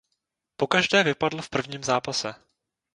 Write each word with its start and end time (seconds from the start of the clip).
Pokaždé 0.55 1.03
vypadl 1.03 1.41
v 1.41 1.49
prvním 1.49 1.83
zápase. 1.83 2.33